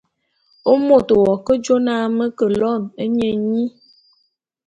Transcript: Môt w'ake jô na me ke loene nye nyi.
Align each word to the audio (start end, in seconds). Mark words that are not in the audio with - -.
Môt 0.87 1.09
w'ake 1.21 1.53
jô 1.65 1.75
na 1.85 1.95
me 2.17 2.25
ke 2.37 2.45
loene 2.59 3.03
nye 3.15 3.29
nyi. 3.49 3.63